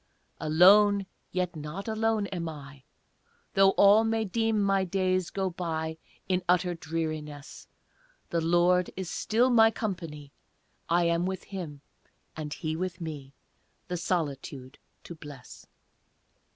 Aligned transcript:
Alone, 0.39 1.05
yet 1.31 1.55
not 1.55 1.87
alone 1.87 2.25
am 2.33 2.49
I, 2.49 2.81
Though 3.53 3.69
all 3.73 4.03
may 4.03 4.25
deem 4.25 4.59
my 4.59 4.83
days 4.83 5.29
go 5.29 5.51
by 5.51 5.99
In 6.27 6.41
utter 6.49 6.73
dreariness; 6.73 7.67
The 8.31 8.41
Lord 8.41 8.89
is 8.97 9.11
still 9.11 9.51
my 9.51 9.69
company, 9.69 10.31
I 10.89 11.03
am 11.03 11.27
with 11.27 11.43
Him, 11.43 11.81
and 12.35 12.51
He 12.51 12.75
with 12.75 12.99
me, 12.99 13.35
The 13.89 13.97
solitude 13.97 14.79
to 15.03 15.13
bless. 15.13 15.67